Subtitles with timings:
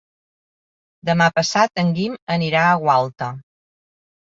[1.11, 3.33] Demà passat en Guim anirà a Gualta.